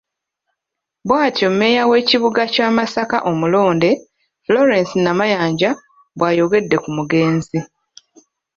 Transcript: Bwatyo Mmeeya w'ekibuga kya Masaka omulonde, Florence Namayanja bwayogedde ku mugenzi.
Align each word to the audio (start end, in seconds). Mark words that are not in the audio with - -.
Bwatyo 1.07 1.47
Mmeeya 1.51 1.83
w'ekibuga 1.89 2.43
kya 2.53 2.67
Masaka 2.77 3.17
omulonde, 3.31 3.89
Florence 4.45 4.93
Namayanja 4.99 5.69
bwayogedde 6.17 6.77
ku 6.83 6.89
mugenzi. 6.97 7.59